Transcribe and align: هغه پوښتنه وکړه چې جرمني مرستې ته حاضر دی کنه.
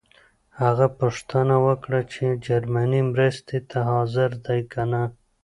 هغه 0.61 0.87
پوښتنه 0.99 1.55
وکړه 1.67 1.99
چې 2.13 2.25
جرمني 2.47 3.01
مرستې 3.11 3.57
ته 3.69 3.77
حاضر 3.89 4.29
دی 4.45 4.61
کنه. 4.73 5.03